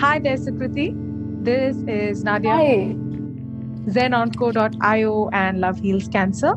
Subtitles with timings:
[0.00, 0.94] Hi there, Sukriti.
[1.44, 2.54] This is Nadia.
[2.54, 2.96] Hi.
[3.96, 6.54] ZenOnco.io and Love Heals Cancer.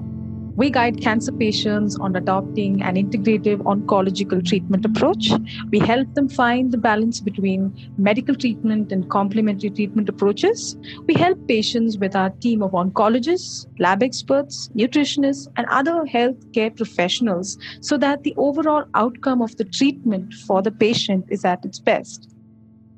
[0.55, 5.29] We guide cancer patients on adopting an integrative oncological treatment approach.
[5.71, 10.77] We help them find the balance between medical treatment and complementary treatment approaches.
[11.05, 17.57] We help patients with our team of oncologists, lab experts, nutritionists, and other healthcare professionals
[17.81, 22.32] so that the overall outcome of the treatment for the patient is at its best.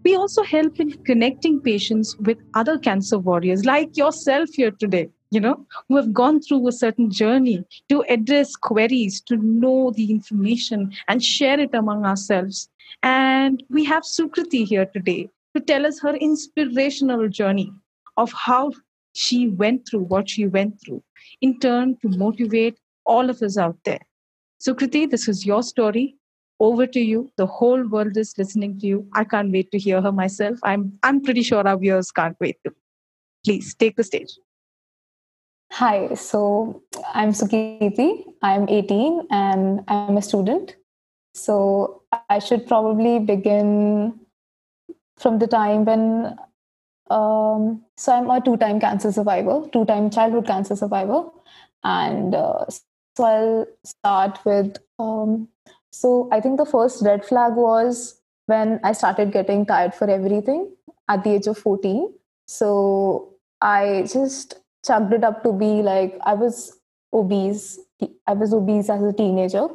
[0.05, 5.41] We also help in connecting patients with other cancer warriors like yourself here today you
[5.41, 10.93] know, who have gone through a certain journey to address queries, to know the information
[11.09, 12.69] and share it among ourselves.
[13.03, 17.71] And we have Sukriti here today to tell us her inspirational journey
[18.15, 18.71] of how
[19.13, 21.03] she went through what she went through,
[21.41, 23.99] in turn to motivate all of us out there.
[24.65, 26.15] Sukriti, this is your story.
[26.59, 27.31] Over to you.
[27.35, 29.07] The whole world is listening to you.
[29.13, 30.57] I can't wait to hear her myself.
[30.63, 32.73] I'm I'm pretty sure our viewers can't wait to.
[33.43, 34.37] Please take the stage.
[35.73, 36.81] Hi, so
[37.13, 38.23] I'm Sukirti.
[38.41, 40.77] I'm 18 and I'm a student.
[41.33, 44.17] So I should probably begin
[45.17, 46.37] from the time when.
[47.09, 51.25] Um, so I'm a two-time cancer survivor, two-time childhood cancer survivor,
[51.83, 54.77] and uh, so I'll start with.
[54.97, 55.49] Um,
[55.95, 60.75] so I think the first red flag was when I started getting tired for everything
[61.07, 62.13] at the age of 14.
[62.47, 64.55] So I just
[64.85, 66.79] chucked it up to be like I was
[67.13, 67.79] obese.
[68.27, 69.67] I was obese as a teenager.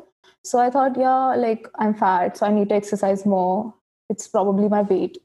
[0.45, 3.75] So I thought, yeah, like I'm fat, so I need to exercise more.
[4.11, 5.17] It's probably my weight.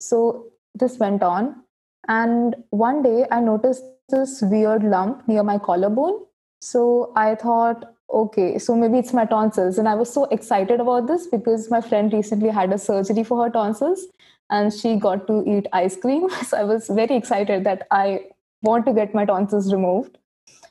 [0.00, 1.62] So this went on.
[2.08, 6.20] And one day I noticed this weird lump near my collarbone.
[6.62, 9.78] So I thought, okay, so maybe it's my tonsils.
[9.78, 13.42] And I was so excited about this because my friend recently had a surgery for
[13.44, 14.06] her tonsils
[14.50, 16.28] and she got to eat ice cream.
[16.44, 18.26] So I was very excited that I
[18.62, 20.18] want to get my tonsils removed.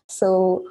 [0.07, 0.67] So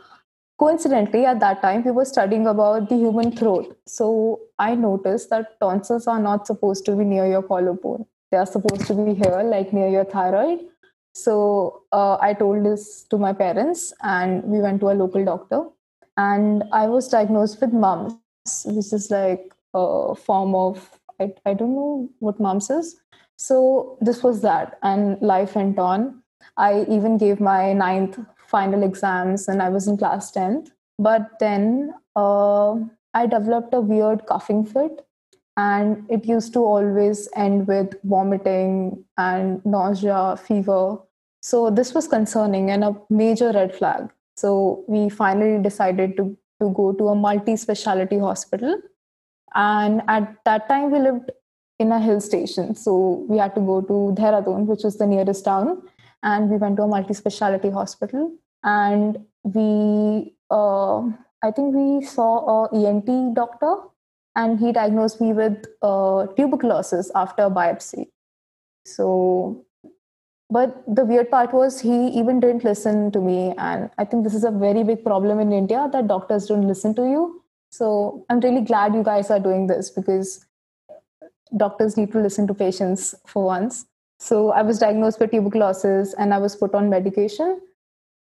[0.59, 3.79] coincidentally, at that time, we were studying about the human throat.
[3.87, 8.07] So I noticed that tonsils are not supposed to be near your collarbone.
[8.31, 10.61] They are supposed to be here, like near your thyroid.
[11.15, 15.65] So uh, I told this to my parents, and we went to a local doctor.
[16.17, 20.91] And I was diagnosed with mumps, which is like a form of
[21.21, 22.97] I, I don't know what mumps is.
[23.37, 26.23] So this was that, and life went on.
[26.57, 30.71] I even gave my ninth final exams and I was in class 10th.
[30.99, 32.77] But then uh,
[33.13, 35.07] I developed a weird coughing fit,
[35.57, 40.99] and it used to always end with vomiting and nausea, fever.
[41.43, 44.11] So this was concerning and a major red flag.
[44.37, 48.81] So we finally decided to, to go to a multi speciality hospital.
[49.55, 51.31] And at that time, we lived
[51.79, 52.75] in a hill station.
[52.75, 55.83] So we had to go to Dehradun, which was the nearest town
[56.23, 58.33] and we went to a multi-speciality hospital
[58.65, 60.99] and we uh,
[61.43, 62.31] i think we saw
[62.67, 63.75] a ent doctor
[64.35, 68.07] and he diagnosed me with uh, tuberculosis after a biopsy
[68.85, 69.66] so
[70.51, 74.35] but the weird part was he even didn't listen to me and i think this
[74.35, 78.41] is a very big problem in india that doctors don't listen to you so i'm
[78.41, 80.47] really glad you guys are doing this because
[81.57, 83.87] doctors need to listen to patients for once
[84.19, 87.61] so I was diagnosed with tuberculosis and I was put on medication.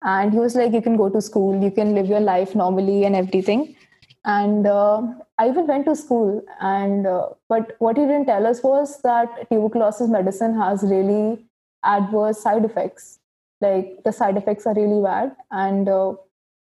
[0.02, 3.04] And he was like, You can go to school, you can live your life normally
[3.04, 3.76] and everything.
[4.24, 5.02] And uh,
[5.38, 6.44] I even went to school.
[6.60, 11.46] And uh, but what he didn't tell us was that tuberculosis medicine has really
[11.84, 13.18] adverse side effects.
[13.60, 15.34] Like the side effects are really bad.
[15.50, 16.14] And uh,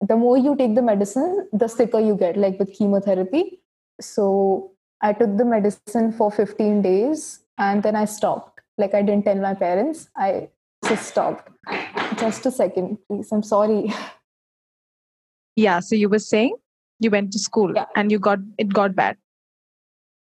[0.02, 3.60] the more you take the medicine, the sicker you get, like with chemotherapy.
[4.00, 4.72] So
[5.02, 9.36] I took the medicine for 15 days and then I stopped like I didn't tell
[9.36, 10.10] my parents.
[10.16, 10.50] I
[10.88, 11.50] just stopped.
[12.18, 13.31] Just a second, please.
[13.31, 13.94] I'm sorry.
[15.56, 15.81] Yeah.
[15.81, 16.56] So you were saying
[17.02, 17.84] you went to school yeah.
[17.94, 19.18] and you got it got bad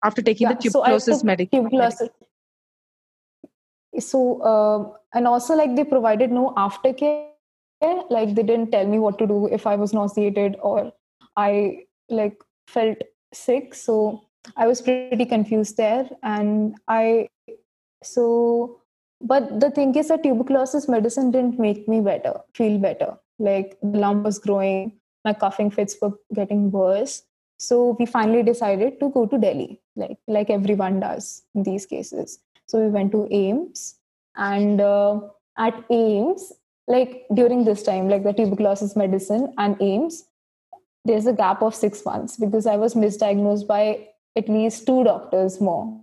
[0.03, 1.63] after taking yeah, the tuberculosis so medication.
[1.63, 2.09] Tuberculosis.
[3.99, 7.29] So uh, and also like they provided no aftercare.
[8.09, 10.93] Like they didn't tell me what to do if I was nauseated or
[11.35, 12.97] I like felt
[13.33, 13.75] sick.
[13.75, 14.23] So
[14.55, 17.29] I was pretty confused there, and I
[18.03, 18.81] so,
[19.21, 23.17] but the thing is that tuberculosis medicine didn't make me better, feel better.
[23.39, 27.23] Like the lump was growing, my coughing fits were getting worse.
[27.57, 32.39] So we finally decided to go to Delhi, like like everyone does in these cases.
[32.67, 33.95] So we went to AIIMS,
[34.35, 35.19] and uh,
[35.57, 36.51] at AIIMS,
[36.87, 40.23] like during this time, like the tuberculosis medicine and AIIMS,
[41.05, 45.59] there's a gap of six months because I was misdiagnosed by at least two doctors
[45.61, 45.99] more.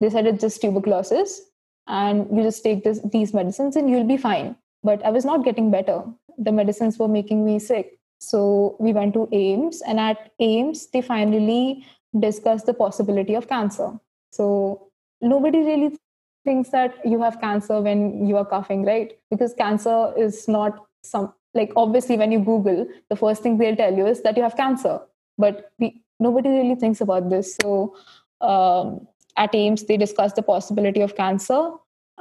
[0.00, 1.40] They said it's just tuberculosis
[1.86, 4.56] and you just take this, these medicines and you'll be fine.
[4.82, 6.02] But i was not getting better.
[6.38, 7.98] The medicines were making me sick.
[8.18, 11.84] So we went to AIIMS and at AIIMS they finally
[12.18, 13.92] discussed the possibility of cancer.
[14.30, 14.88] So
[15.22, 15.96] nobody really
[16.44, 19.18] thinks that you have cancer when you are coughing right?
[19.30, 23.94] Because cancer is not some like obviously when you google the first thing they'll tell
[23.94, 25.00] you is that you have cancer.
[25.38, 27.56] But we, nobody really thinks about this.
[27.60, 27.96] So
[28.40, 31.72] um, at AIIMS, they discussed the possibility of cancer.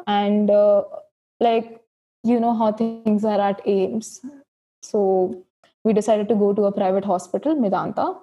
[0.07, 0.83] And uh,
[1.39, 1.81] like
[2.23, 4.19] you know how things are at AIIMS.
[4.83, 5.43] so
[5.83, 8.17] we decided to go to a private hospital medanta.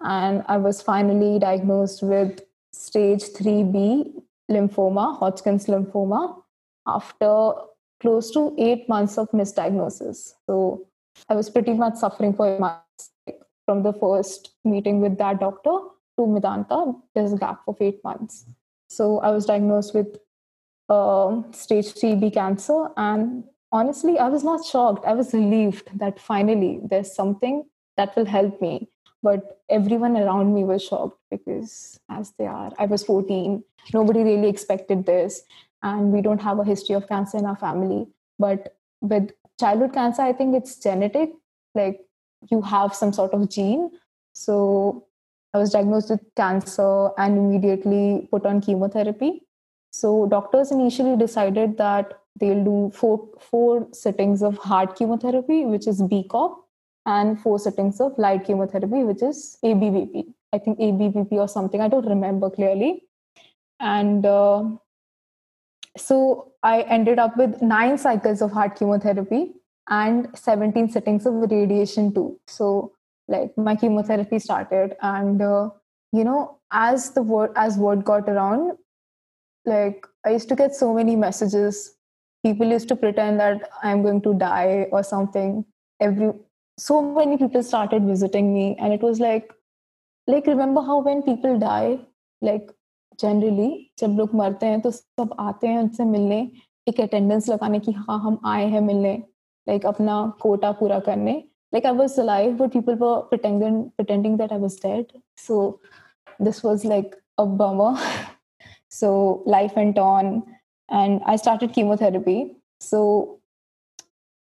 [0.00, 2.40] And i was finally diagnosed with
[2.74, 3.74] stage 3b
[4.50, 6.22] lymphoma hodgkin's lymphoma
[6.86, 7.52] after
[8.00, 10.34] close to eight months of misdiagnosis.
[10.46, 10.86] So
[11.28, 13.10] I was pretty much suffering for months
[13.64, 15.76] from the first meeting with that doctor
[16.16, 17.00] to Medanta.
[17.14, 18.44] There's a gap of eight months.
[18.88, 20.18] So I was diagnosed with
[20.88, 22.88] uh, stage 3B cancer.
[22.96, 25.04] And honestly, I was not shocked.
[25.06, 27.64] I was relieved that finally there's something
[27.96, 28.88] that will help me.
[29.24, 33.64] But everyone around me was shocked because, as they are, I was 14.
[33.94, 35.42] Nobody really expected this
[35.82, 38.06] and we don't have a history of cancer in our family.
[38.38, 39.30] But with
[39.60, 41.30] childhood cancer i think it's genetic
[41.74, 42.00] like
[42.50, 43.90] you have some sort of gene.
[44.34, 45.06] So
[45.54, 49.32] i was diagnosed with cancer and immediately put on chemotherapy.
[49.92, 56.02] So doctors initially decided that they'll do four four sittings of hard chemotherapy which is
[56.14, 56.63] BEACOPP
[57.06, 61.88] and four settings of light chemotherapy which is abvp i think abvp or something i
[61.88, 63.02] don't remember clearly.
[63.80, 64.64] And uh,
[65.96, 69.52] so I ended up with nine cycles of hard chemotherapy
[69.88, 72.40] and 17 settings of radiation too.
[72.46, 72.92] So
[73.28, 75.70] like my chemotherapy started and uh,
[76.12, 78.76] you know as the word as word got around
[79.64, 81.96] like i used to get so many messages.
[82.44, 85.64] People used to pretend that i'm going to die or something.
[86.00, 86.32] Every
[86.77, 89.53] so many people started visiting me and it was like
[90.27, 91.99] like remember how when people die
[92.41, 92.75] like
[93.21, 96.39] generally जब लोग मरते हैं तो सब आते हैं उनसे मिलने
[96.87, 99.11] एक अटेंडेंस लगाने की हाँ हम आए हैं मिलने
[99.67, 101.33] लाइक like, अपना कोटा पूरा करने
[101.73, 105.11] like I was alive but people were pretending pretending that I was dead
[105.47, 105.57] so
[106.47, 107.91] this was like a bummer
[108.99, 109.11] so
[109.45, 110.31] life went on
[110.89, 112.37] and I started chemotherapy
[112.81, 113.01] so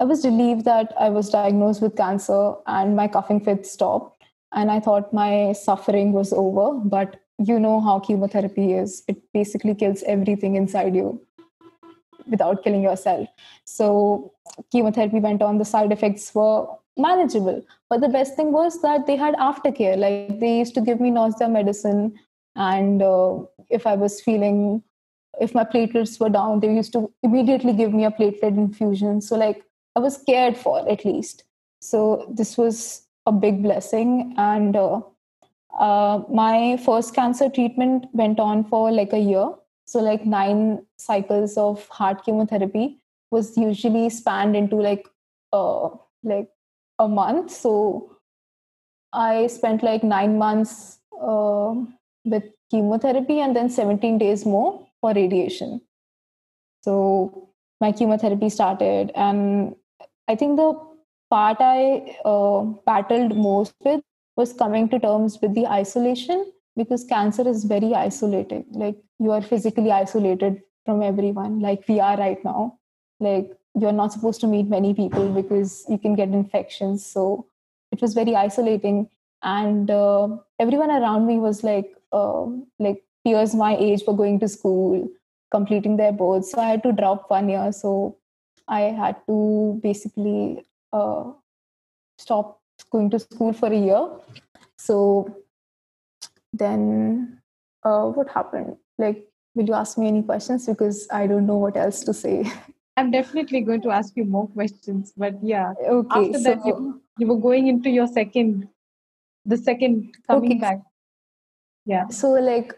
[0.02, 4.69] I was relieved that I was diagnosed with cancer and my coughing fit stopped and
[4.69, 9.04] I thought my suffering was over but you know how chemotherapy is.
[9.06, 11.25] It basically kills everything inside you
[12.26, 13.28] without killing yourself.
[13.64, 14.32] So
[14.72, 15.58] chemotherapy went on.
[15.58, 16.66] The side effects were
[16.96, 19.96] manageable but the best thing was that they had aftercare.
[19.96, 22.19] Like they used to give me nausea medicine
[22.56, 23.38] and uh,
[23.70, 24.82] if i was feeling
[25.40, 29.20] if my platelets were down they used to immediately give me a platelet infusion.
[29.20, 29.62] So like
[29.97, 31.44] i was cared for at least
[31.81, 35.00] so this was a big blessing and uh,
[35.79, 39.49] uh, my first cancer treatment went on for like a year.
[39.85, 42.99] So, like nine cycles of hard chemotherapy
[43.31, 45.09] was usually spanned into like
[45.53, 45.89] uh,
[46.23, 46.49] like
[46.99, 47.50] a month.
[47.50, 48.17] So,
[49.12, 51.75] I spent like nine months uh,
[52.25, 55.81] with chemotherapy and then 17 days more for radiation.
[56.83, 57.50] So,
[57.81, 59.75] my chemotherapy started, and
[60.33, 60.73] I think the
[61.31, 64.01] part I uh, battled most with
[64.37, 68.65] was coming to terms with the isolation because cancer is very isolating.
[68.71, 72.79] Like you are physically isolated from everyone like we are right now.
[73.21, 77.05] Like you're not supposed to meet many people because you can get infections.
[77.05, 77.47] So
[77.91, 79.09] it was very isolating.
[79.43, 82.47] And uh, everyone around me was like uh,
[82.79, 85.09] like peers my age were going to school
[85.51, 86.51] completing their boards.
[86.51, 87.71] So i had to drop one year.
[87.73, 88.17] So
[88.69, 91.25] i had to basically uh,
[92.19, 94.09] stop going to school for a year.
[94.78, 95.37] So
[96.52, 97.40] then
[97.83, 98.76] uh, what happened?
[98.99, 100.66] Like, will you ask me any questions?
[100.66, 102.50] Because I don't know what else to say.
[102.97, 105.12] I'm definitely going to ask you more questions.
[105.16, 108.69] But yeah, okay, after that, you, you were going into your second,
[109.47, 110.61] the second coming okay.
[110.61, 110.83] back.
[111.87, 112.09] Yeah.
[112.09, 112.75] So, like,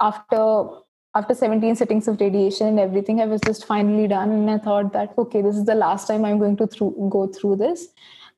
[0.00, 0.68] after
[1.14, 4.30] after 17 settings of radiation and everything, I was just finally done.
[4.30, 7.26] And I thought that, okay, this is the last time I'm going to through, go
[7.26, 7.88] through this.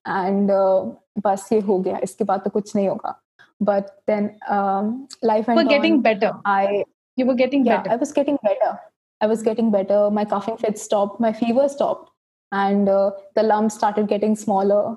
[0.06, 0.48] And
[1.16, 2.00] bas ye ho gaya.
[2.00, 3.16] Iske baad kuch nahi hoga.
[3.60, 6.02] But then um, life went You were getting on.
[6.02, 6.32] better.
[6.44, 6.84] I,
[7.16, 7.90] you were getting yeah, better.
[7.90, 8.78] I was getting better.
[9.20, 10.10] I was getting better.
[10.10, 11.20] My coughing fits stopped.
[11.20, 12.10] My fever stopped.
[12.52, 14.96] And uh, the lump started getting smaller.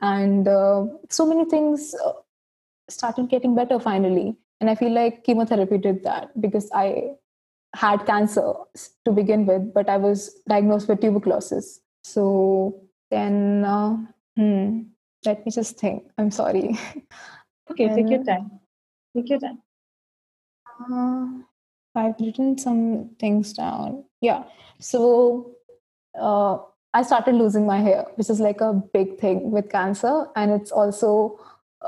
[0.00, 2.12] And uh, so many things uh,
[2.88, 7.14] started getting better finally and i feel like chemotherapy did that because i
[7.74, 8.52] had cancer
[9.04, 11.80] to begin with, but I was diagnosed with tuberculosis.
[12.04, 12.80] So
[13.10, 13.96] then, uh,
[14.36, 14.82] hmm,
[15.24, 16.04] let me just think.
[16.18, 16.78] I'm sorry.
[17.70, 18.60] Okay, take your time.
[19.16, 19.58] Take your time.
[20.68, 21.28] Uh,
[21.94, 24.04] I've written some things down.
[24.20, 24.44] Yeah.
[24.78, 25.52] So
[26.14, 26.58] uh,
[26.92, 30.26] I started losing my hair, which is like a big thing with cancer.
[30.36, 31.40] And it's also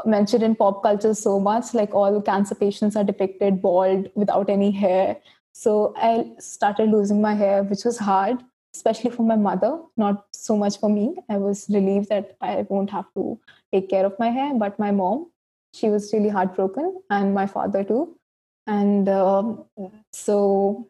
[0.05, 1.75] mentioned in pop culture so much.
[1.75, 5.17] Like all cancer patients are depicted bald without any hair.
[5.53, 8.43] So I started losing my hair, which was hard,
[8.75, 11.17] especially for my mother, not so much for me.
[11.31, 13.41] I was relieved that I won't have to
[13.73, 15.31] take care of my hair, but my mom,
[15.73, 18.19] she was really heartbroken, and my father too.
[18.67, 19.65] And um,
[20.13, 20.89] so,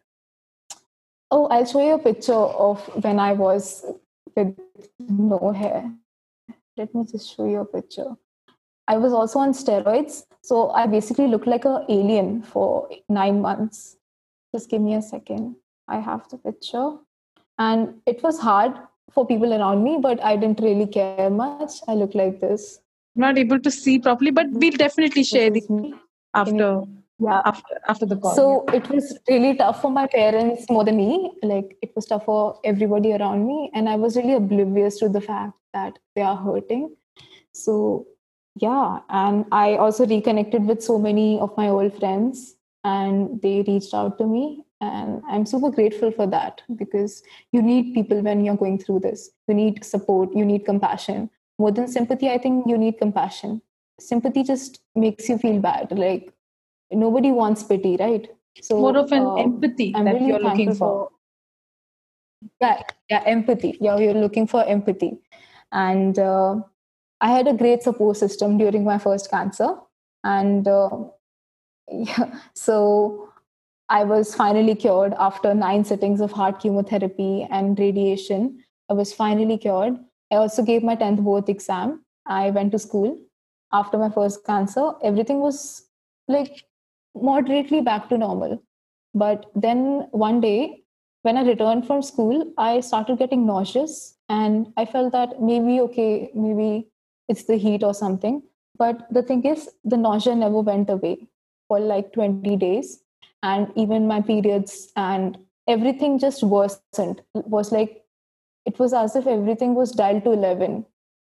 [1.31, 3.85] oh, I'll show you a picture of when I was
[4.35, 4.57] with
[4.99, 5.93] no hair.
[6.75, 8.17] Let me just show you a picture.
[8.87, 13.97] I was also on steroids, so I basically looked like an alien for nine months
[14.53, 15.55] just give me a second.
[15.87, 16.91] I have the picture.
[17.59, 18.73] And it was hard
[19.11, 21.73] for people around me, but I didn't really care much.
[21.87, 22.79] I look like this.
[23.15, 25.67] not able to see properly, but we'll definitely share this
[26.41, 26.67] after
[27.25, 28.35] yeah after after the call.
[28.39, 28.43] So
[28.79, 31.31] it was really tough for my parents more than me.
[31.51, 32.41] Like it was tough for
[32.73, 33.71] everybody around me.
[33.73, 36.85] And I was really oblivious to the fact that they are hurting.
[37.63, 38.05] So
[38.59, 38.99] yeah.
[39.09, 44.17] And I also reconnected with so many of my old friends and they reached out
[44.17, 48.77] to me and i'm super grateful for that because you need people when you're going
[48.77, 52.97] through this you need support you need compassion more than sympathy i think you need
[52.99, 53.61] compassion
[53.99, 56.31] sympathy just makes you feel bad like
[56.91, 58.29] nobody wants pity right
[58.61, 61.09] so more of an uh, empathy I'm that really you're looking for.
[61.09, 61.09] for.
[62.61, 65.17] yeah yeah empathy yeah you're looking for empathy
[65.71, 66.55] and uh,
[67.21, 69.69] i had a great support system during my first cancer
[70.23, 70.89] and uh,
[71.91, 72.39] yeah.
[72.53, 73.29] So
[73.89, 78.63] I was finally cured after nine sittings of hard chemotherapy and radiation.
[78.89, 79.97] I was finally cured.
[80.31, 82.03] I also gave my 10th board exam.
[82.25, 83.17] I went to school
[83.71, 84.91] after my first cancer.
[85.01, 85.83] Everything was
[86.27, 86.63] like
[87.15, 88.61] moderately back to normal.
[89.13, 90.83] But then one day,
[91.21, 96.29] when I returned from school, I started getting nauseous and I felt that maybe, okay,
[96.35, 96.89] maybe
[97.27, 98.43] it's the heat or something.
[98.77, 101.27] But the thing is, the nausea never went away
[101.67, 102.99] for like 20 days.
[103.43, 107.21] And even my periods and everything just worsened.
[107.35, 108.03] It was like
[108.65, 110.85] it was as if everything was dialed to 11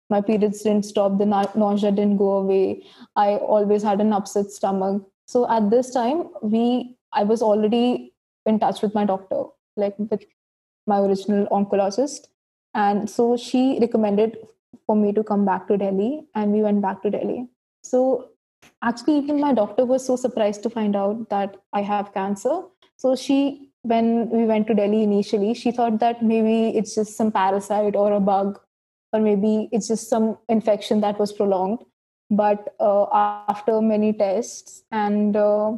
[0.09, 1.17] my periods didn't stop.
[1.17, 2.83] The nausea didn't go away.
[3.15, 5.03] I always had an upset stomach.
[5.27, 8.13] So at this time we i was already
[8.45, 9.43] in touch with my doctor
[9.77, 10.25] like with
[10.85, 12.27] my original oncologist.
[12.73, 14.37] And so she recommended
[14.85, 17.47] for me to come back to delhi and we went back to delhi.
[17.83, 18.29] So
[18.81, 22.61] actually even my doctor was so surprised to find out that i have cancer.
[22.97, 27.31] So she when we went to delhi initially she thought that maybe it's just some
[27.31, 28.59] parasite or a bug
[29.13, 31.79] or maybe it's just some infection that was prolonged.
[32.29, 35.77] But uh, after many tests and uh,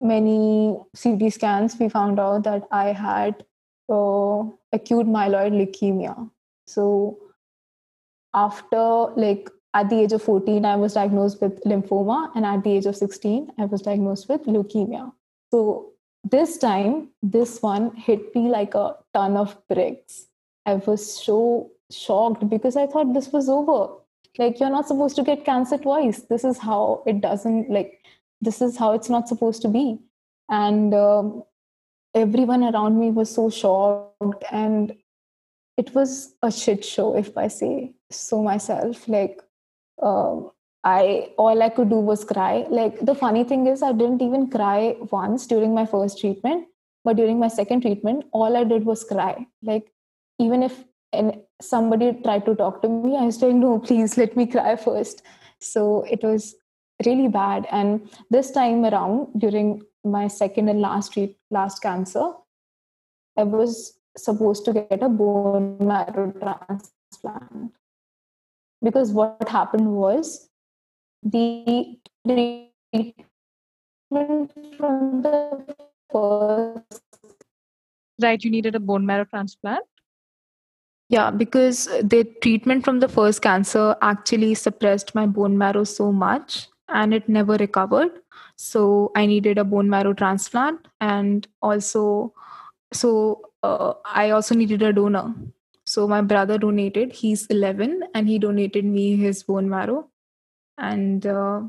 [0.00, 3.44] many ct scans we found out that i had
[3.88, 6.30] uh, acute myeloid leukemia.
[6.66, 7.18] So
[8.34, 12.72] after like at the age of 14, I was diagnosed with lymphoma, and at the
[12.72, 15.12] age of 16, I was diagnosed with leukemia.
[15.50, 15.92] So
[16.24, 20.26] this time, this one hit me like a ton of bricks.
[20.66, 23.94] I was so shocked because I thought this was over.
[24.38, 26.22] Like, you're not supposed to get cancer twice.
[26.22, 28.04] This is how it doesn't, like,
[28.40, 29.98] this is how it's not supposed to be.
[30.48, 31.42] And um,
[32.14, 34.44] everyone around me was so shocked.
[34.50, 34.96] And
[35.82, 39.08] it was a shit show, if I say so myself.
[39.08, 39.40] Like,
[40.10, 40.50] um,
[40.84, 42.66] I all I could do was cry.
[42.68, 46.66] Like the funny thing is, I didn't even cry once during my first treatment,
[47.04, 49.46] but during my second treatment, all I did was cry.
[49.62, 49.92] Like
[50.38, 54.36] even if and somebody tried to talk to me, I was saying, "No, please let
[54.36, 55.22] me cry first.
[55.60, 55.86] So
[56.18, 56.54] it was
[57.06, 57.66] really bad.
[57.70, 62.30] And this time around, during my second and last treat, last cancer,
[63.38, 63.76] I was
[64.16, 67.72] supposed to get a bone marrow transplant.
[68.82, 70.48] Because what happened was
[71.22, 73.20] the treatment
[74.76, 75.64] from the
[76.10, 77.02] first
[78.20, 79.84] right you needed a bone marrow transplant?
[81.08, 86.68] Yeah because the treatment from the first cancer actually suppressed my bone marrow so much
[86.88, 88.10] and it never recovered.
[88.56, 92.34] So i needed a bone marrow transplant and also
[92.92, 95.34] so uh, i also needed a donor
[95.84, 97.12] so my brother donated.
[97.12, 100.08] He's 11, and he donated me his bone marrow.
[100.78, 101.62] And uh,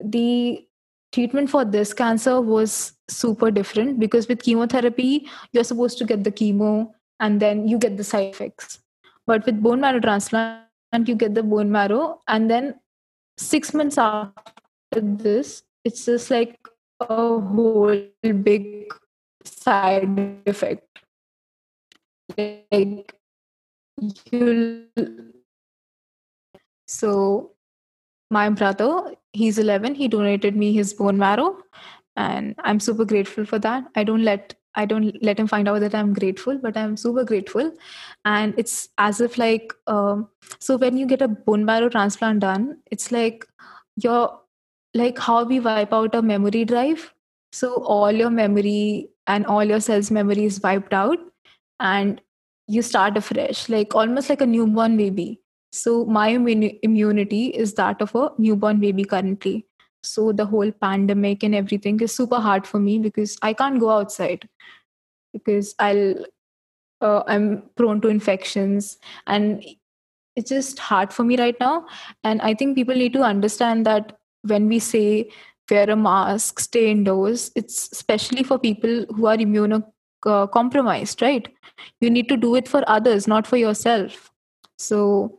[0.00, 0.66] the
[1.12, 6.32] treatment for this cancer was super different because with chemotherapy, you're supposed to get the
[6.32, 8.80] chemo and then you get the side effects.
[9.26, 10.66] But with bone marrow transplant,
[11.06, 12.74] you get the bone marrow, and then
[13.38, 16.58] six months after this, it's just like
[17.00, 18.92] a whole big
[19.44, 20.91] side effect.
[22.36, 23.14] Like
[24.30, 24.86] you
[26.86, 27.52] so
[28.30, 31.58] my brother, he's 11, he donated me his bone marrow
[32.16, 33.84] and I'm super grateful for that.
[33.94, 37.24] I don't let I don't let him find out that I'm grateful, but I'm super
[37.24, 37.72] grateful.
[38.24, 40.28] And it's as if like um,
[40.60, 43.46] so when you get a bone marrow transplant done, it's like
[43.96, 44.38] you're
[44.94, 47.12] like how we wipe out a memory drive.
[47.52, 51.18] So all your memory and all your cells memory is wiped out
[51.82, 52.20] and
[52.68, 55.40] you start afresh, like almost like a newborn baby.
[55.72, 59.66] So my immunity is that of a newborn baby currently.
[60.02, 63.90] So the whole pandemic and everything is super hard for me because I can't go
[63.90, 64.48] outside
[65.32, 66.14] because I'll
[67.00, 69.64] uh, I'm prone to infections and
[70.36, 71.86] it's just hard for me right now.
[72.22, 75.30] And I think people need to understand that when we say
[75.70, 79.36] wear a mask, stay indoors, it's especially for people who are
[80.24, 81.48] immunocompromised, right?
[82.00, 84.30] You need to do it for others, not for yourself.
[84.78, 85.38] So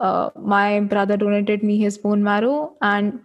[0.00, 3.20] uh, my brother donated me his bone marrow and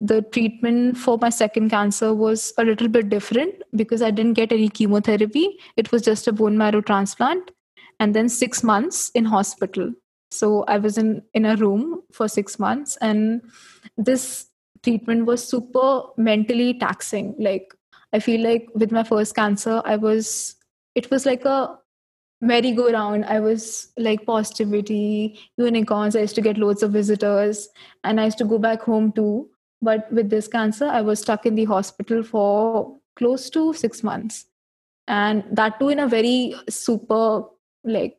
[0.00, 4.52] the treatment for my second cancer was a little bit different because I didn't get
[4.52, 5.58] any chemotherapy.
[5.76, 7.52] It was just a bone marrow transplant
[8.00, 9.92] and then six months in hospital.
[10.32, 13.42] So I was in, in a room for six months and
[13.96, 14.46] this
[14.82, 17.36] treatment was super mentally taxing.
[17.38, 17.72] Like
[18.12, 20.56] I feel like with my first cancer, I was
[20.94, 21.78] it was like a
[22.40, 23.24] merry-go-round.
[23.24, 26.16] I was like positivity, unicorns.
[26.16, 27.68] I used to get loads of visitors,
[28.04, 29.48] and I used to go back home too.
[29.80, 34.46] But with this cancer, I was stuck in the hospital for close to six months.
[35.08, 37.44] And that too in a very super,
[37.82, 38.16] like,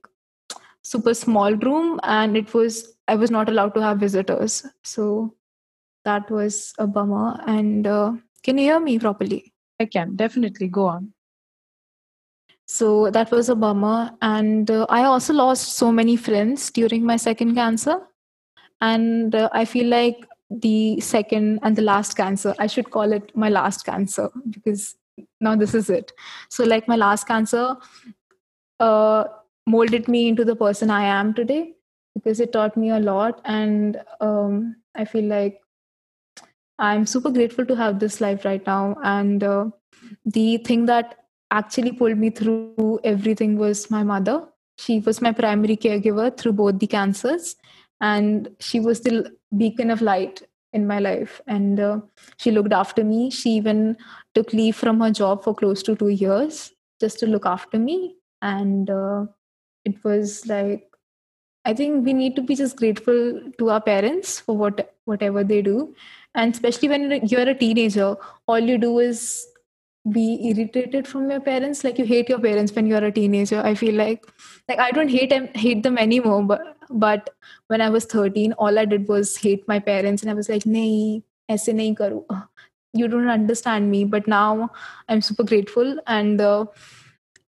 [0.82, 2.02] super small room.
[2.04, 4.66] And it was, I was not allowed to have visitors.
[4.84, 5.36] So
[6.04, 7.42] that was a bummer.
[7.48, 8.14] And uh,
[8.44, 9.53] can you hear me properly?
[9.80, 11.14] I can definitely go on.
[12.66, 14.12] So that was a bummer.
[14.22, 18.00] And uh, I also lost so many friends during my second cancer.
[18.82, 20.26] And uh, I feel like
[20.62, 24.96] the second and the last cancer i should call it my last cancer because
[25.42, 26.12] now this is it
[26.50, 27.76] so like my last cancer
[28.80, 29.24] uh,
[29.66, 31.74] molded me into the person i am today
[32.14, 35.60] because it taught me a lot and um, i feel like
[36.80, 38.96] i'm super grateful to have this life right now.
[39.04, 39.66] And uh,
[40.26, 41.20] the thing that
[41.52, 44.48] actually pulled me through everything was my mother.
[44.78, 47.56] She was my primary caregiver through both the cancers.
[48.02, 50.42] And she was the beacon of light
[50.74, 51.40] in my life.
[51.48, 52.00] And uh,
[52.38, 53.30] she looked after me.
[53.30, 53.96] She even
[54.34, 58.16] took leave from her job for close to 2 years just to look after me.
[58.42, 59.26] And uh,
[59.86, 60.90] it was like
[61.66, 65.62] i think we need to be just grateful to our parents for what whatever they
[65.62, 65.96] do.
[66.36, 68.16] And especially when you're a teenager
[68.48, 69.48] all you do is
[70.12, 71.84] be irritated from your parents.
[71.84, 73.62] Like you hate your parents when you're a teenager.
[73.62, 74.26] I feel like
[74.68, 77.30] like i don't hate them hate them anymore but but
[77.68, 80.22] when i was 13 all i did was hate my parents.
[80.22, 82.26] And i was like nahi aise nahi karu.
[82.96, 84.04] You don't understand me.
[84.06, 84.72] But now
[85.10, 86.00] i'm super grateful.
[86.08, 86.66] And uh,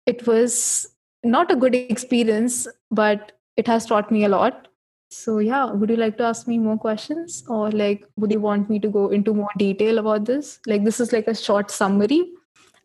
[0.05, 0.87] it was
[1.23, 4.67] not a good experience but it has taught me a lot
[5.09, 8.69] so yeah would you like to ask me more questions or like would you want
[8.69, 12.21] me to go into more detail about this like this is like a short summary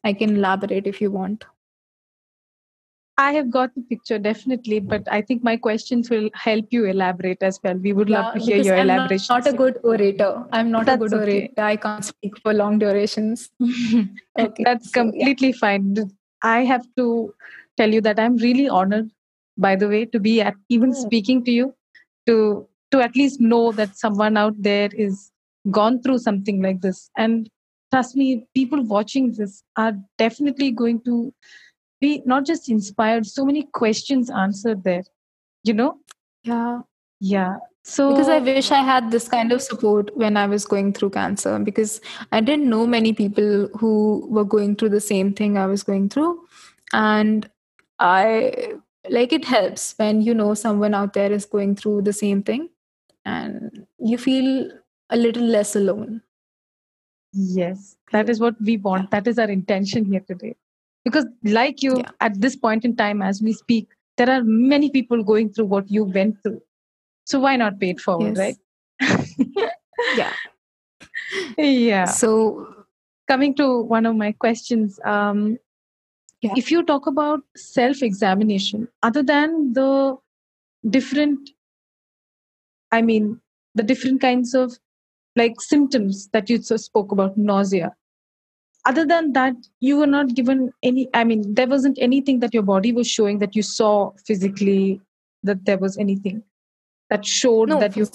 [0.05, 1.45] I can elaborate if you want.
[3.19, 7.43] I have got the picture definitely, but I think my questions will help you elaborate
[7.43, 7.75] as well.
[7.75, 9.27] We would yeah, love to hear your elaboration.
[9.31, 9.45] I'm elaboration.
[9.45, 10.45] Not, not a good orator.
[10.51, 11.33] I'm not That's a good okay.
[11.33, 11.63] orator.
[11.63, 13.51] I can't speak for long durations.
[14.39, 14.65] okay.
[14.65, 15.59] That's so, completely yeah.
[15.61, 16.11] fine.
[16.43, 17.35] I have to
[17.77, 19.11] tell you that I'm really honored,
[19.59, 21.75] by the way, to be at even speaking to you,
[22.27, 25.31] to to at least know that someone out there is
[25.71, 27.11] gone through something like this.
[27.17, 27.49] And
[27.91, 31.33] trust me, people watching this are definitely going to
[32.01, 35.05] be not just inspired, so many questions answered there,
[35.65, 35.99] you know?
[36.45, 36.81] Yeah.
[37.21, 37.57] Yeah.
[37.85, 41.11] So, because I wish I had this kind of support when I was going through
[41.11, 45.67] cancer, because I didn't know many people who were going through the same thing I
[45.67, 46.45] was going through.
[46.93, 47.49] And
[47.99, 48.75] I
[49.09, 52.69] like it helps when you know someone out there is going through the same thing
[53.25, 54.71] and you feel
[55.11, 56.23] a little less alone.
[57.33, 59.11] Yes, that is what we want.
[59.11, 60.57] That is our intention here today.
[61.05, 62.11] Because, like you, yeah.
[62.21, 65.91] at this point in time, as we speak, there are many people going through what
[65.91, 66.61] you went through.
[67.25, 68.57] So, why not pay it forward, yes.
[69.01, 69.71] right?
[70.17, 70.33] yeah.
[71.57, 72.05] yeah.
[72.05, 72.85] So,
[73.27, 75.59] coming to one of my questions, um,
[76.43, 76.53] yeah.
[76.57, 80.17] if you talk about self examination, other than the
[80.89, 81.51] different,
[82.91, 83.41] I mean,
[83.75, 84.79] the different kinds of
[85.37, 87.95] like symptoms that you spoke about, nausea,
[88.85, 92.63] other than that you were not given any i mean there wasn't anything that your
[92.63, 95.01] body was showing that you saw physically
[95.43, 96.43] that there was anything
[97.11, 98.07] that showed no, that you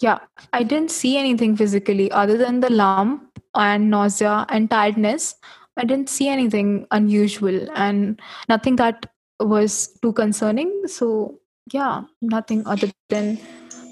[0.00, 0.18] yeah
[0.52, 5.34] i didn't see anything physically other than the lump and nausea and tiredness
[5.76, 9.06] i didn't see anything unusual and nothing that
[9.44, 10.86] was too concerning.
[10.86, 11.38] So
[11.72, 13.38] yeah nothing other than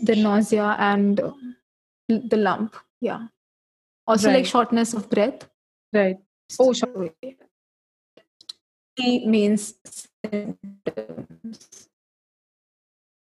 [0.02, 1.20] the nausea and
[2.08, 2.76] the lump.
[3.00, 3.28] Yeah.
[4.06, 4.36] Also right.
[4.36, 5.48] like shortness of breath.
[5.92, 6.16] Right.
[6.58, 7.10] Oh sure.
[8.98, 9.74] means
[10.24, 11.88] symptoms.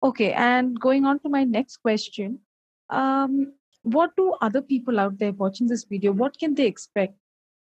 [0.03, 2.39] okay and going on to my next question.
[2.89, 7.15] Um, what do other people out there watching this video what can they expect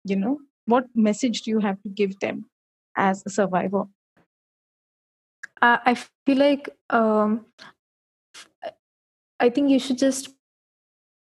[0.04, 0.38] you know
[0.70, 2.44] what message do you have to give them
[2.96, 3.84] as a survivor?
[5.62, 7.44] Uh, i feel like um,
[9.40, 10.30] i think you should just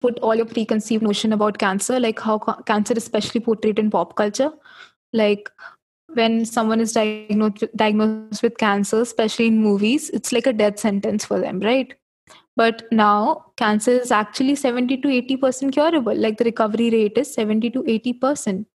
[0.03, 3.91] put all your preconceived notion about cancer like how ca- cancer is especially portrayed in
[3.91, 4.51] pop culture.
[5.13, 5.51] Like
[6.15, 11.25] when someone is diagnosed diagnosed with cancer especially in movies it's like a death sentence
[11.25, 11.95] for them right?
[12.55, 16.15] But now cancer is actually 70 to 80% curable.
[16.15, 18.67] Like the recovery rate is 70 to 80%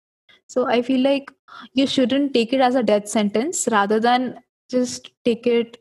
[0.47, 1.31] so i feel like
[1.73, 5.77] you shouldn't take it as a death sentence rather than just take it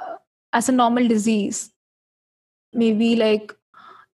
[0.00, 0.16] uh,
[0.52, 1.70] as a normal disease.
[2.72, 3.52] Maybe like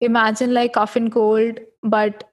[0.01, 2.23] imagine like cough and cold but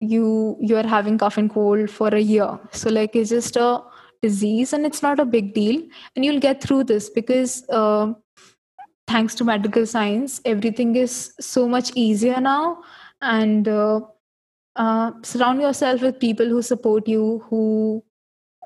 [0.00, 2.58] you you are having cough and cold for a year.
[2.72, 3.82] So like it's just a
[4.22, 5.82] disease and it's not a big deal.
[6.14, 8.12] And you'll get through this because uh,
[9.08, 12.82] thanks to medical science everything is so much easier now.
[13.22, 14.00] And uh,
[14.76, 18.02] uh, surround yourself with people who support you who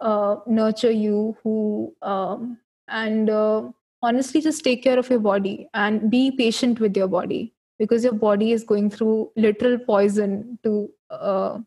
[0.00, 3.62] uh, nurture you who um, and uh,
[4.02, 8.12] honestly just take care of your body and be patient with your body because your
[8.12, 11.58] body is going through literal poison to uh,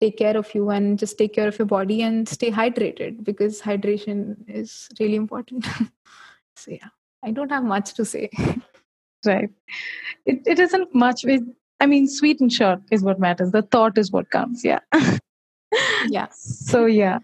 [0.00, 3.60] take care of you and just take care of your body and stay hydrated because
[3.60, 5.66] hydration is really important.
[6.56, 6.88] So yeah
[7.24, 8.30] i don't have much to say.
[9.26, 9.50] Right.
[10.26, 11.24] It, it isn't much
[11.80, 14.80] i mean sweet and short is what matters the thought is what counts yeah
[16.08, 17.18] yeah so yeah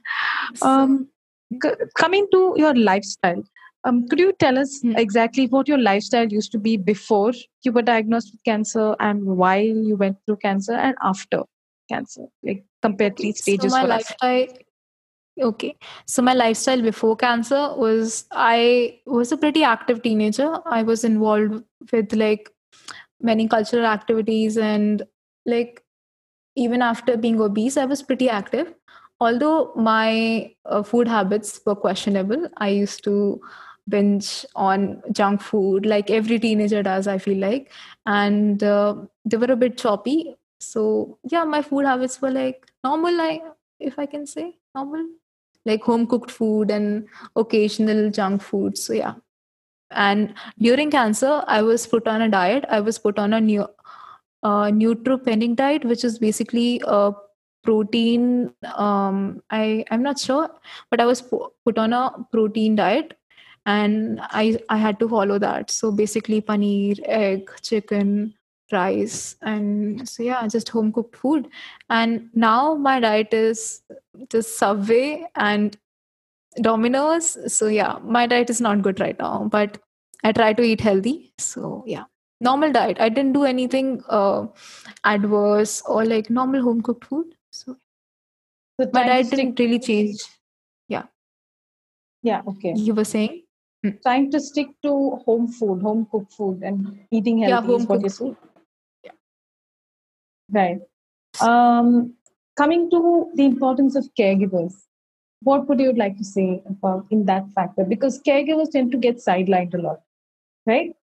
[0.63, 1.09] um
[1.63, 3.43] c- coming to your lifestyle
[3.87, 4.97] um, could you tell us mm-hmm.
[4.97, 9.61] exactly what your lifestyle used to be before you were diagnosed with cancer and while
[9.61, 11.43] you went through cancer and after
[11.89, 13.73] cancer, like compared three stages?
[13.73, 14.45] So my lifestyle.
[14.45, 14.49] Us?
[15.43, 20.59] Okay, so my lifestyle before cancer was I was a pretty active teenager.
[20.65, 22.49] I was involved with like
[23.21, 25.03] many cultural activities and
[25.47, 25.83] like
[26.57, 28.75] even after being obese, I was pretty active.
[29.21, 33.41] Although my uh, food habits were questionable, I used to
[33.89, 37.71] binge on junk food like every teenager does i feel like.
[38.07, 40.37] And uh, they were a bit choppy.
[40.59, 43.41] So yeah my food habits were like normal I,
[43.79, 45.07] if i can say normal.
[45.67, 48.79] Like home cooked food and occasional junk food.
[48.79, 49.15] So yeah
[49.95, 52.65] and during cancer i was put on a diet.
[52.69, 53.67] I was put on a new
[54.43, 57.13] uh, neutropenic diet which is basically a
[57.63, 60.49] protein um i i'm not sure
[60.91, 63.19] but i was put on a protein diet.
[63.67, 65.71] And i i had to follow that.
[65.71, 68.35] So basically paneer egg chicken
[68.73, 71.49] rice and so yeah just home cooked food.
[71.89, 73.83] And now my diet is
[74.29, 75.79] just subway and
[76.61, 77.39] domino's.
[77.53, 79.49] So yeah my diet is not good right now.
[79.51, 79.79] But
[80.25, 82.05] i try to eat healthy so yeah
[82.49, 84.47] normal diet i didn't do anything uh,
[85.13, 87.77] adverse or like normal home cooked food so
[88.81, 90.27] so my diet didn't really change
[90.97, 91.07] yeah
[92.23, 93.41] yeah okay you were saying
[93.85, 94.01] Mm.
[94.03, 94.91] trying to stick to
[95.27, 97.51] home food, home cooked food, and eating healthy.
[97.51, 98.37] Yeah, home cooked food.
[99.05, 99.11] Yeah.
[100.51, 100.81] Right.
[101.41, 102.15] Um,
[102.57, 104.73] coming to the importance of caregivers,
[105.43, 107.85] what would you like to say about in that factor?
[107.85, 110.01] Because caregivers tend to get sidelined a lot,
[110.67, 110.95] right?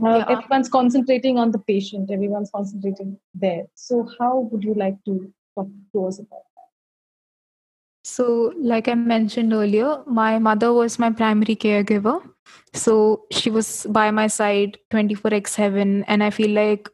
[0.00, 0.24] Uh, yeah.
[0.30, 2.10] Everyone's concentrating on the patient.
[2.10, 3.66] Everyone's concentrating there.
[3.74, 6.40] So, how would you like to talk to us about?
[6.56, 6.68] That?
[8.04, 12.22] So, like I mentioned earlier, my mother was my primary caregiver.
[12.72, 16.04] So, she was by my side 24 x 7.
[16.04, 16.88] And I feel like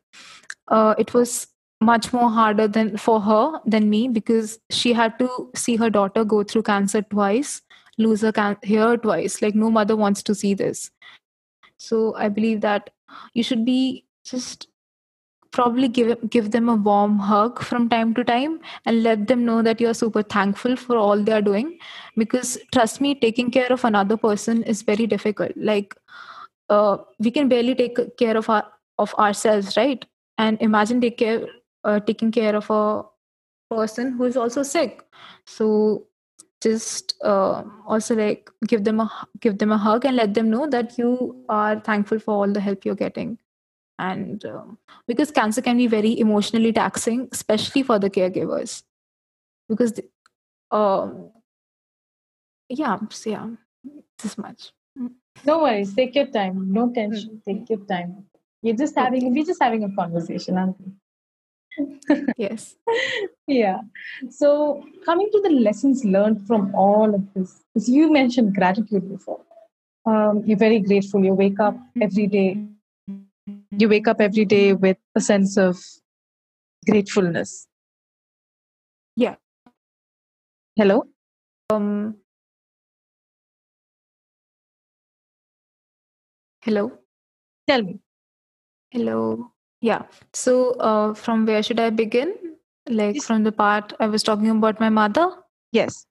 [0.67, 1.47] uh, it was
[1.81, 6.25] much more harder than for her than me because she had to see her daughter
[6.25, 7.63] go through cancer twice,
[7.97, 9.41] lose her can- hair twice.
[9.41, 10.91] Like, no mother wants to see this.
[11.79, 12.91] So, I believe that
[13.35, 14.69] you should be just
[15.51, 19.63] probably give give them a warm hug from time to time and let them know
[19.63, 21.79] that you're super thankful for all they are doing.
[22.17, 25.53] Because trust me taking care of another person is very difficult.
[25.57, 25.95] Like
[26.69, 28.65] uh, we can barely take care of our
[28.99, 30.05] of ourselves right?
[30.37, 31.47] And imagine take care
[31.85, 33.05] uh, taking care of a
[33.71, 35.03] person who is also sick.
[35.47, 36.08] So
[36.61, 40.67] just uh, also like give them a give them a hug and let them know
[40.67, 43.39] that you are thankful for all the help you're getting.
[43.99, 48.83] And um, because cancer can be very emotionally taxing especially for the caregivers.
[49.69, 50.05] Because the,
[50.71, 51.31] um
[52.69, 53.49] yeah so yeah
[54.23, 54.73] this much.
[55.45, 55.95] No worries.
[55.95, 56.73] Take your time.
[56.73, 57.31] No tension.
[57.31, 57.45] Mm.
[57.45, 58.25] take your time.
[58.63, 60.93] You're just having we're just having a conversation aren't we
[62.37, 62.77] yes.
[63.47, 63.81] Yeah.
[64.31, 69.41] So, coming to the lessons learned from all of this, because you mentioned gratitude before.
[70.07, 71.25] Um, you're very grateful.
[71.25, 72.65] You wake up every day.
[73.71, 75.79] You wake up every day with a sense of
[76.87, 77.67] gratefulness.
[79.17, 79.37] Yeah.
[80.77, 81.05] Hello.
[81.71, 82.17] Um.
[86.63, 86.93] Hello.
[87.67, 88.01] Tell me.
[88.91, 89.53] Hello.
[89.81, 90.03] Yeah.
[90.33, 92.35] So, uh, from where should I begin?
[92.89, 95.31] Like from the part I was talking about my mother?
[95.73, 96.07] Yes.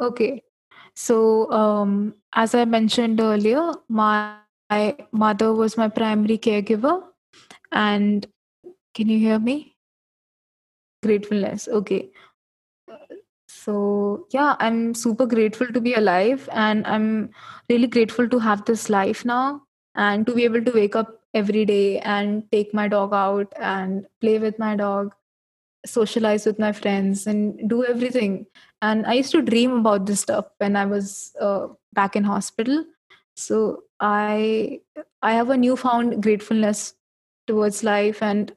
[0.00, 0.42] Okay.
[0.96, 4.36] So, um, as I mentioned earlier, my,
[4.70, 7.02] my mother was my primary caregiver.
[7.70, 8.26] And
[8.94, 9.76] can you hear me?
[11.04, 11.68] Gratefulness.
[11.68, 12.10] Okay.
[13.46, 16.48] So, yeah, I'm super grateful to be alive.
[16.52, 17.30] And I'm
[17.68, 19.62] really grateful to have this life now
[19.94, 24.06] and to be able to wake up every day and take my dog out and
[24.20, 25.14] play with my dog
[25.86, 28.46] socialize with my friends and do everything.
[28.82, 32.84] And i used to dream about this stuff when i was uh, back in hospital.
[33.34, 34.80] So i
[35.22, 36.94] i have a newfound gratefulness
[37.46, 38.52] towards life and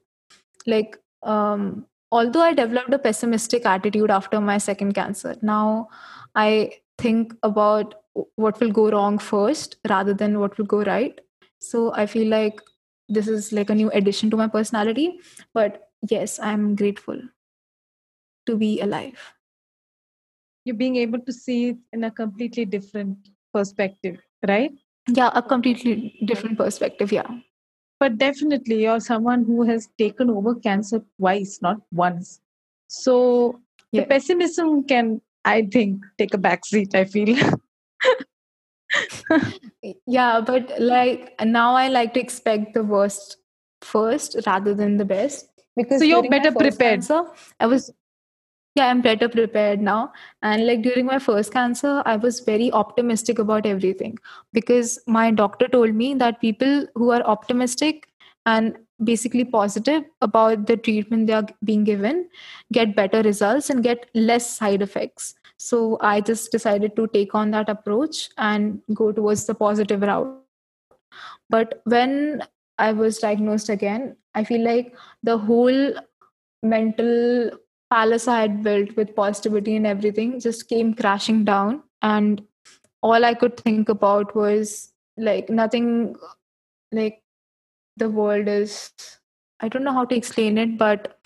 [0.68, 5.88] like um although i developed a pessimistic attitude after my second cancer now
[6.36, 7.96] i think about
[8.36, 11.22] what will go wrong first rather than what will go right
[11.62, 12.62] so i feel like
[13.10, 15.19] this is like a new addition to my personality
[15.54, 17.19] but yes i'm grateful
[18.45, 19.19] to be alive.
[20.65, 23.17] You're being able to see it in a completely different
[23.54, 24.71] perspective right?
[25.08, 27.30] Yeah a completely different perspective yeah.
[28.00, 32.41] But definitely you're someone who has taken over cancer twice not once.
[32.88, 33.60] So
[33.93, 37.36] the pessimism can i think take a back seat i feel
[40.06, 43.38] yeah but like now i like to expect the worst
[43.82, 45.48] first rather than the best.
[45.76, 46.80] Because so you're better prepared.
[46.80, 47.24] cancer,
[47.60, 47.91] i was
[48.76, 50.12] yeah i'm better prepared now.
[50.41, 54.17] And like during my first cancer i was very optimistic about everything.
[54.54, 58.08] Because my doctor told me that people who are optimistic
[58.46, 62.30] and basically positive about the treatment they are being given
[62.72, 67.52] get better results and get less side effects so I just decided to take on
[67.52, 70.43] that approach and go towards the positive route.
[71.52, 72.41] But when
[72.80, 75.93] I was diagnosed again, I feel like the whole
[76.63, 77.52] mental
[77.91, 81.84] palace I had built with positivity and everything just came crashing down.
[82.02, 82.41] And
[83.04, 86.15] all I could think about was like nothing
[86.91, 87.21] like
[87.97, 88.91] the world is
[89.60, 91.19] I don't know how to explain it, but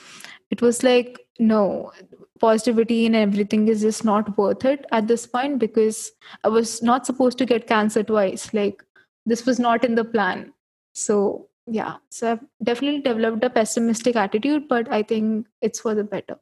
[0.52, 1.94] it was like no
[2.40, 6.12] positivity and everything is just not worth it at this point because
[6.44, 8.54] i was not supposed to get cancer twice.
[8.54, 8.84] Like
[9.26, 10.54] this was not in the plan.
[10.94, 11.96] So yeah.
[12.10, 16.38] So i've definitely developed a pessimistic attitude but i think it's for the better.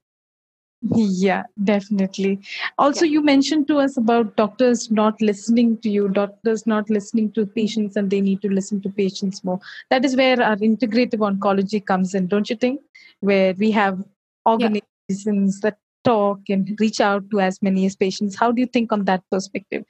[0.96, 2.40] Yeah definitely.
[2.78, 3.12] Also yeah.
[3.12, 7.96] you mentioned to us about doctors not listening to you doctors not listening to patients
[7.96, 9.60] and they need to listen to patients more.
[9.92, 12.82] That is where our integrative oncology comes in don't you think?
[13.20, 14.04] Where we have
[14.46, 15.70] organizations yeah.
[15.70, 18.36] that talk and reach out to as many as patients.
[18.36, 19.86] How do you think on that perspective?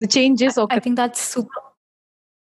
[0.00, 1.50] The changes I, I think that's super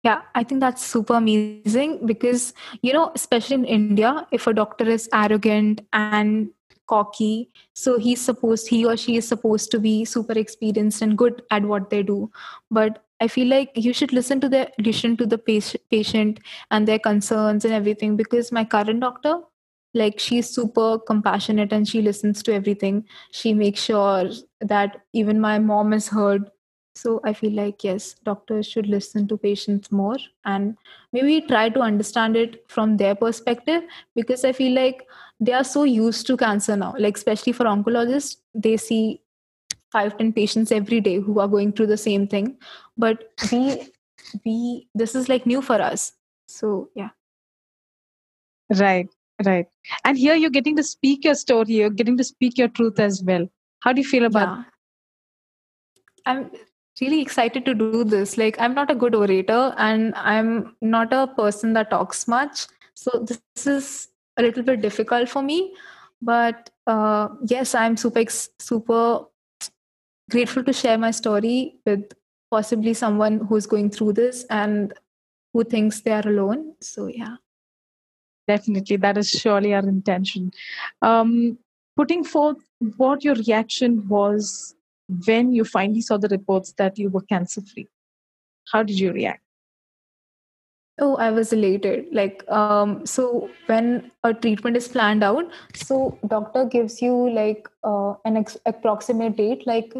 [0.05, 4.89] yeah i think that's super amazing because you know especially in india if a doctor
[4.89, 6.51] is arrogant and
[6.89, 11.43] cocky so he's supposed he or she is supposed to be super experienced and good
[11.51, 12.31] at what they do.
[12.71, 15.39] But i feel like you should listen to the listen to the
[15.91, 19.39] patient and their concerns and everything because my current doctor
[19.95, 23.05] like she's super compassionate and she listens to everything.
[23.33, 26.51] She makes sure that even my mom is heard.
[26.95, 30.77] So i feel like yes doctors should listen to patients more and
[31.13, 33.85] maybe try to understand it from their perspective
[34.17, 35.07] because i feel like
[35.39, 36.95] they are so used to cancer now.
[36.99, 39.21] Like especially for oncologists they see
[39.93, 42.57] five ten patients every day who are going through the same thing.
[42.97, 43.93] But we
[44.45, 46.13] we this is like new for us.
[46.49, 47.11] So yeah.
[48.71, 49.09] Right,
[49.45, 49.67] right.
[50.05, 53.23] And here you're getting to speak your story, you're getting to speak your truth as
[53.23, 53.49] well.
[53.81, 54.65] How do you feel about yeah.
[56.27, 56.51] I'm
[57.01, 58.37] really excited to do this.
[58.37, 62.67] Like, I'm not a good orator and I'm not a person that talks much.
[62.95, 65.75] So, this is a little bit difficult for me.
[66.21, 68.25] But uh, yes, I'm super,
[68.59, 69.27] super
[70.31, 72.13] grateful to share my story with
[72.51, 74.93] possibly someone who's going through this and
[75.53, 76.75] who thinks they are alone.
[76.81, 77.37] So, yeah.
[78.49, 78.97] Definitely.
[78.97, 80.53] That is surely our intention.
[81.03, 81.59] Um,
[81.97, 82.57] putting forth
[82.97, 84.75] what your reaction was
[85.27, 87.89] when you finally saw the reports that you were cancer free.
[88.73, 89.43] How did you react?
[91.01, 92.07] Oh, I was elated.
[92.11, 98.15] Like, um, so when a treatment is planned out, so doctor gives you like uh,
[98.25, 99.95] an ex- approximate date, like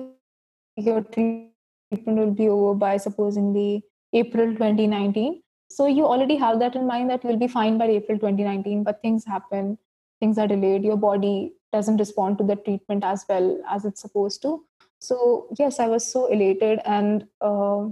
[0.77, 1.53] your treatment
[2.07, 5.43] will be over by supposedly April 2019.
[5.69, 9.01] So you already have that in mind that you'll be fine by April 2019, but
[9.03, 9.79] things happen,
[10.21, 14.43] things are delayed, your body doesn't respond to the treatment as well as it's supposed
[14.43, 14.65] to.
[14.99, 17.27] So yes, I was so elated and.
[17.41, 17.89] Uh,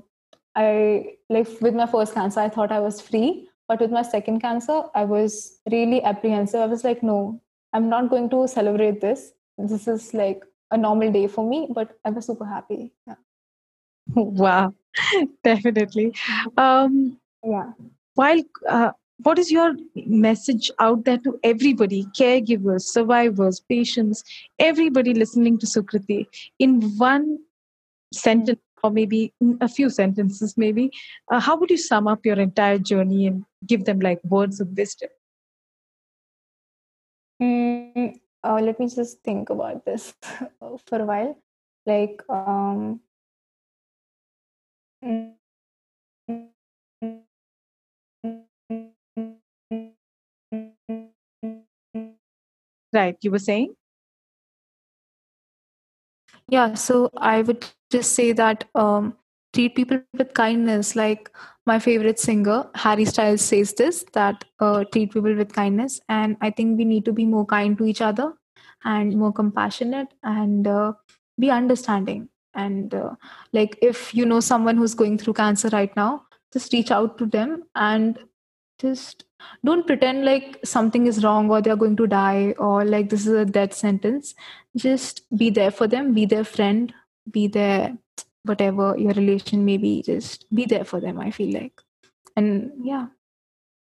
[0.58, 3.48] I like with my first cancer, I thought I was free.
[3.68, 6.60] But with my second cancer, I was really apprehensive.
[6.60, 7.40] I was like, no,
[7.72, 9.32] I'm not going to celebrate this.
[9.58, 12.92] This is like a normal day for me, but I was super happy.
[13.06, 13.14] Yeah.
[14.14, 14.72] Wow,
[15.44, 16.14] definitely.
[16.56, 17.72] Um, yeah.
[18.14, 18.90] While uh,
[19.22, 24.22] what is your message out there to everybody, caregivers, survivors, patients,
[24.58, 26.26] everybody listening to Sukirti
[26.58, 27.38] in one
[28.12, 30.90] sentence or maybe a few sentences maybe?
[31.30, 34.68] Uh, how would you sum up your entire journey and give them like words of
[34.76, 35.08] wisdom?
[37.42, 40.14] Mm, uh, let me just think about this
[40.86, 41.38] for a while.
[41.84, 43.00] Like um,
[52.98, 53.74] right you were saying
[56.56, 59.14] yeah so i would just say that um,
[59.56, 60.94] treat people with kindness.
[60.94, 61.30] Like
[61.66, 66.00] my favorite singer, Harry Styles, says this that uh, treat people with kindness.
[66.08, 68.34] And I think we need to be more kind to each other
[68.84, 70.92] and more compassionate and uh,
[71.38, 72.28] be understanding.
[72.54, 73.14] And uh,
[73.52, 77.26] like if you know someone who's going through cancer right now, just reach out to
[77.26, 78.18] them and
[78.78, 79.24] just
[79.64, 83.32] don't pretend like something is wrong or they're going to die or like this is
[83.32, 84.34] a death sentence.
[84.76, 86.92] Just be there for them be their friend
[87.30, 87.96] be there
[88.44, 91.80] whatever your relation may be just be there for them i feel like.
[92.36, 93.06] And yeah.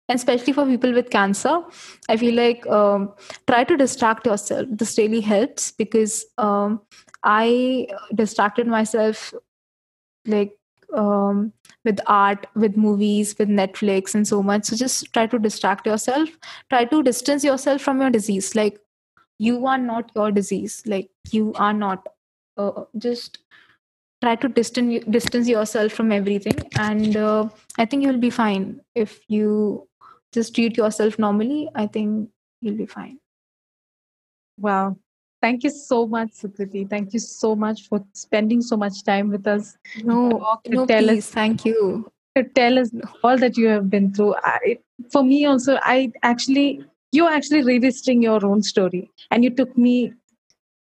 [0.09, 1.63] And especially for people with cancer
[2.09, 3.13] i feel like um,
[3.47, 4.67] try to distract yourself.
[4.71, 6.81] This really helps because um,
[7.23, 9.35] i distracted myself
[10.27, 10.53] like
[10.95, 11.53] um,
[11.85, 14.65] with art with movies with netflix and so much.
[14.67, 16.29] So just try to distract yourself.
[16.69, 18.55] Try to distance yourself from your disease.
[18.55, 18.79] Like
[19.39, 20.83] you are not your disease.
[20.87, 22.07] Like you are not
[22.57, 23.39] uh, just
[24.23, 26.59] try to distance distance yourself from everything.
[26.79, 27.49] And uh,
[27.79, 28.81] i think you'll be fine.
[28.95, 29.89] If you
[30.33, 33.19] just treat yourself normally i think you'll be fine.
[34.59, 34.97] Wow
[35.43, 39.47] thank you so much sukirti thank you so much for spending so much time with
[39.47, 40.21] us no
[40.69, 42.91] no please us, thank you to tell us
[43.25, 44.79] all that you have been through I,
[45.13, 50.13] for me also i actually you're actually revisiting your own story and you took me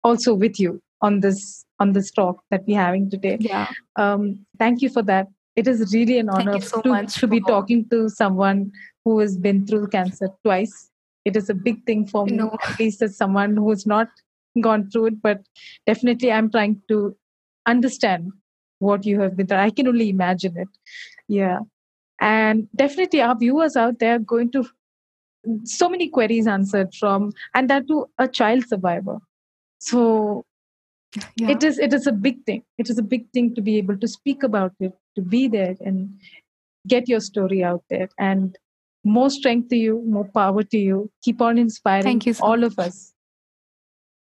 [0.03, 3.37] also with you on this on this talk that we're having today.
[3.39, 3.69] Yeah.
[3.95, 5.27] Um, thank you for that.
[5.55, 8.71] It is really an honor so to, to be talking to someone
[9.05, 10.89] who has been through cancer twice.
[11.25, 12.57] It is a big thing for me, no.
[12.63, 14.07] at least as someone who's not
[14.61, 15.41] gone through it, but
[15.85, 17.15] definitely I'm trying to
[17.65, 18.31] understand
[18.79, 19.57] what you have been through.
[19.57, 20.69] I can only imagine it.
[21.27, 21.59] Yeah.
[22.19, 24.65] And definitely our viewers out there going to
[25.63, 29.19] so many queries answered from and that to a child survivor.
[29.79, 30.45] So
[31.35, 31.49] yeah.
[31.49, 33.97] it is it is a big thing it is a big thing to be able
[33.97, 36.09] to speak about it to be there and
[36.87, 38.57] get your story out there and
[39.03, 42.57] more strength to you more power to you keep on inspiring Thank you so all
[42.57, 42.71] much.
[42.71, 43.13] of us